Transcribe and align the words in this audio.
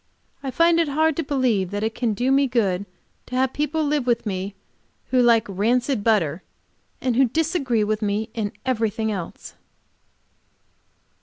I 0.41 0.49
find 0.49 0.79
it 0.79 0.87
hard 0.87 1.15
to 1.17 1.23
believe 1.23 1.69
that 1.69 1.83
it 1.83 1.93
can 1.93 2.15
do 2.15 2.31
me 2.31 2.47
good 2.47 2.87
to 3.27 3.35
have 3.35 3.53
people 3.53 3.83
live 3.85 4.07
with 4.07 4.25
me 4.25 4.55
who 5.11 5.21
like 5.21 5.45
rancid 5.47 6.03
butter, 6.03 6.41
and 6.99 7.15
who 7.15 7.25
disagree 7.25 7.83
with 7.83 8.01
me 8.01 8.31
in 8.33 8.51
everything 8.65 9.11
else. 9.11 9.53